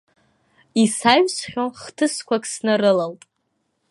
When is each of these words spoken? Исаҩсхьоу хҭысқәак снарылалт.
Исаҩсхьоу 0.83 1.69
хҭысқәак 1.81 2.43
снарылалт. 2.51 3.21